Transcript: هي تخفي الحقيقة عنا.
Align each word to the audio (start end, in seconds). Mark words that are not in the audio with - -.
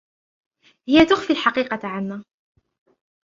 هي 0.89 1.05
تخفي 1.05 1.33
الحقيقة 1.33 1.87
عنا. 1.87 2.23